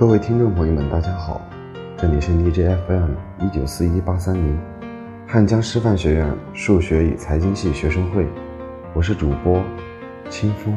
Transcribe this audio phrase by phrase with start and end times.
[0.00, 1.42] 各位听众朋友们，大家好，
[1.94, 4.58] 这里是 DJFM 一九四一八三零，
[5.26, 8.26] 汉江师范学院数学与财经系学生会，
[8.94, 9.62] 我是主播
[10.30, 10.74] 清风。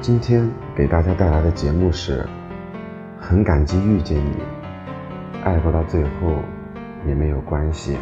[0.00, 2.26] 今天给大家带来的节目是，
[3.20, 4.38] 很感激遇见你，
[5.42, 6.38] 爱不到最后
[7.06, 7.96] 也没有关系。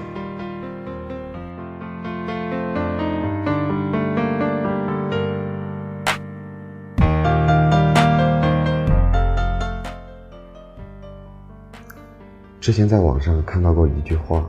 [12.60, 14.48] 之前在网上看到过一句话，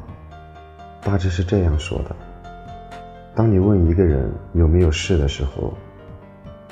[1.01, 2.15] 大致是这样说的：
[3.33, 5.73] 当你问一个人有没有事的时候，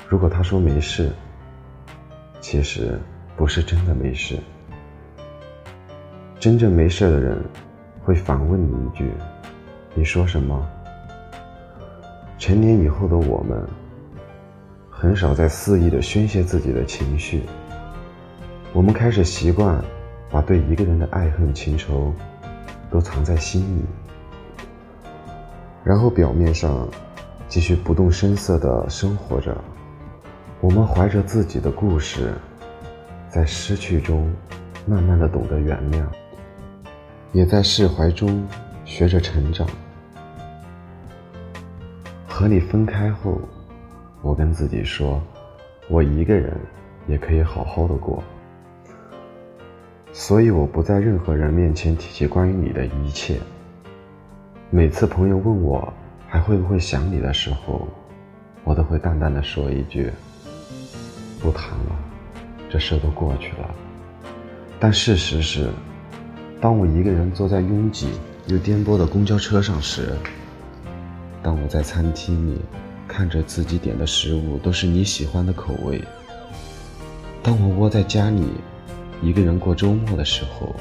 [0.08, 1.10] 如果他说没事，
[2.40, 2.96] 其实
[3.36, 4.38] 不是真的没事。
[6.38, 7.42] 真正没事的人，
[8.04, 9.10] 会反问你一句
[9.94, 10.66] ：“你说什么？”
[12.38, 13.64] 成年以后的我们，
[14.90, 17.42] 很少再肆意的宣泄自己的情绪。
[18.72, 19.82] 我们开始习惯
[20.30, 22.12] 把对一个人的爱恨情仇
[22.90, 23.84] 都藏在心里，
[25.84, 26.88] 然后表面上
[27.48, 29.56] 继续不动声色的生活着。
[30.60, 32.32] 我们怀着自己的故事，
[33.28, 34.32] 在失去中
[34.86, 36.04] 慢慢的懂得原谅，
[37.32, 38.46] 也在释怀中
[38.84, 39.66] 学着成长。
[42.28, 43.40] 和你分开后，
[44.20, 45.22] 我跟自己说，
[45.88, 46.54] 我一个人
[47.06, 48.22] 也可以好好的过，
[50.12, 53.38] 所以我不在任何人面前提起关于你的一切。
[54.68, 55.92] 每次朋友问我
[56.28, 57.88] 还会不会想你的时候，
[58.64, 60.10] 我都会淡淡的说一句。
[61.40, 61.96] 不谈了，
[62.70, 63.74] 这事都过去了。
[64.78, 65.68] 但事实是，
[66.62, 68.10] 当我一个人坐在拥挤
[68.46, 70.16] 又颠簸的公交车上时，
[71.42, 72.60] 当我在餐厅里
[73.08, 76.00] 看着自己点的食物都是你喜欢的口味，
[77.42, 78.46] 当我窝在家里
[79.20, 80.72] 一个人过周末的时候，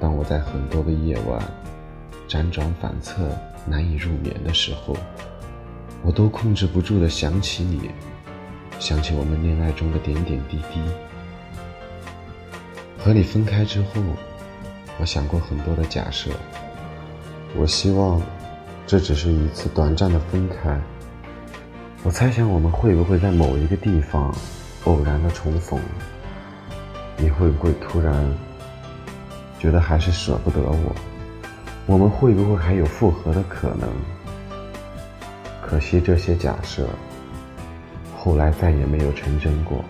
[0.00, 1.40] 当我在很多个夜晚
[2.28, 3.22] 辗转反侧
[3.68, 4.96] 难以入眠的时候，
[6.02, 7.92] 我都控制不住的想起你。
[8.80, 10.80] 想起我们恋爱中的点点滴滴，
[12.98, 14.02] 和你分开之后，
[14.98, 16.30] 我想过很多的假设。
[17.56, 18.20] 我希望
[18.86, 20.78] 这只是一次短暂的分开。
[22.02, 24.34] 我猜想我们会不会在某一个地方
[24.84, 25.80] 偶然的重逢？
[27.16, 28.28] 你会不会突然
[29.58, 30.94] 觉得还是舍不得我？
[31.86, 33.88] 我们会不会还有复合的可能？
[35.62, 36.86] 可惜这些假设。
[38.16, 39.84] 后来再也没有成真过。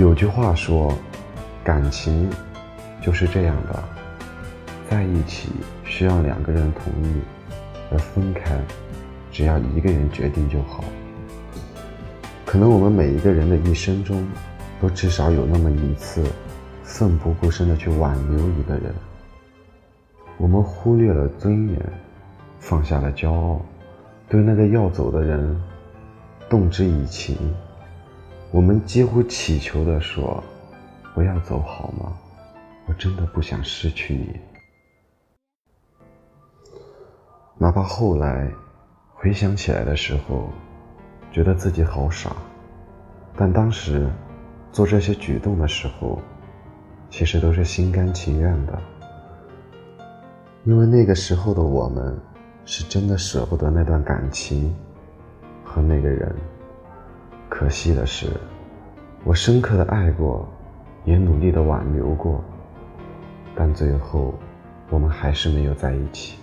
[0.00, 0.90] 有句话说，
[1.62, 2.26] 感情
[3.02, 3.84] 就是这样的，
[4.88, 5.50] 在一起
[5.84, 7.20] 需要两个人同意，
[7.92, 8.58] 而分开
[9.30, 10.82] 只要一个人决定就好。
[12.46, 14.26] 可能我们每一个人的一生中，
[14.80, 16.24] 都至少有那么一次，
[16.82, 18.94] 奋不顾身的去挽留一个人。
[20.38, 21.92] 我们忽略了尊严，
[22.58, 23.60] 放下了骄傲，
[24.30, 25.62] 对那个要走的人。
[26.48, 27.36] 动之以情，
[28.52, 30.42] 我们几乎乞求的说
[31.14, 32.12] ：“不要走好吗？
[32.86, 34.40] 我真的不想失去你。”
[37.56, 38.50] 哪怕后来
[39.14, 40.50] 回想起来的时候，
[41.30, 42.34] 觉得自己好傻，
[43.36, 44.10] 但当时
[44.72, 46.20] 做这些举动的时候，
[47.08, 48.82] 其实都是心甘情愿的，
[50.64, 52.18] 因为那个时候的我们
[52.64, 54.74] 是真的舍不得那段感情。
[55.62, 56.34] 和那个人，
[57.60, 58.26] 可惜的是，
[59.22, 60.48] 我深刻的爱过，
[61.04, 62.42] 也努力的挽留过，
[63.54, 64.32] 但最后，
[64.88, 66.38] 我们还是没有在一起。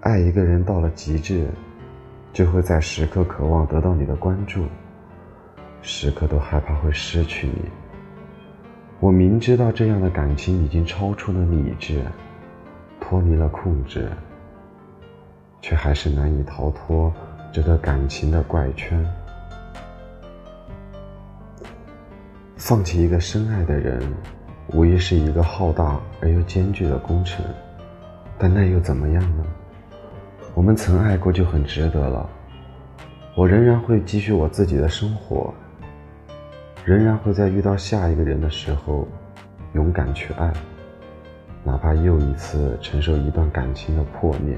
[0.00, 1.46] 爱一个人到了极致，
[2.32, 4.64] 就会在时刻渴望得到你的关注，
[5.80, 7.70] 时刻都害怕会失去你。
[8.98, 12.02] 我明知道这样的感情已经超出了理智，
[12.98, 14.10] 脱离了控制，
[15.62, 17.12] 却还是难以逃脱。
[17.52, 19.04] 这个感情的怪圈，
[22.60, 24.02] 放弃一个深爱的人，
[24.74, 27.42] 无疑是一个浩大而又艰巨的工程。
[28.36, 29.44] 但那又怎么样呢？
[30.52, 32.28] 我们曾爱过就很值得了。
[33.34, 35.54] 我仍然会继续我自己的生活，
[36.84, 39.08] 仍然会在遇到下一个人的时候，
[39.72, 40.52] 勇敢去爱，
[41.64, 44.54] 哪怕又一次承受一段感情的破灭。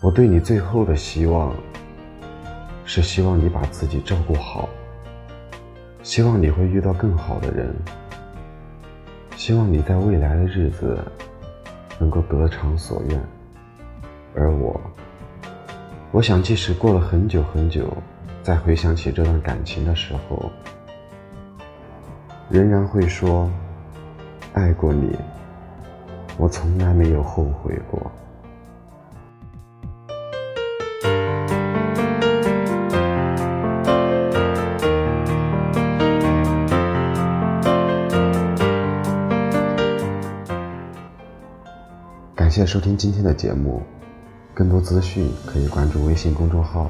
[0.00, 1.54] 我对你最后的希望，
[2.86, 4.66] 是希望你把自己照顾好，
[6.04, 7.74] 希望你会遇到更好的人，
[9.36, 10.98] 希望你在未来的日子
[11.98, 13.18] 能够得偿所愿。
[14.34, 14.78] 而我，
[16.12, 17.90] 我想，即使过了很久很久，
[18.42, 20.52] 再回想起这段感情的时候，
[22.50, 23.50] 仍然会说，
[24.52, 25.16] 爱过你，
[26.36, 28.12] 我从来没有后悔过。
[42.54, 43.82] 谢收听今天的节目。
[44.54, 46.88] 更多资讯可以关注微信公众号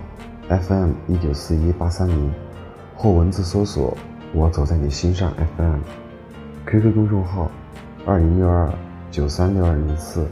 [0.50, 2.30] FM 一九四一八三零，
[2.94, 3.96] 或文字搜索
[4.34, 7.50] “我走在你心上 FM”，QQ 公众号
[8.04, 8.70] 二零六二
[9.10, 10.26] 九三六二零四。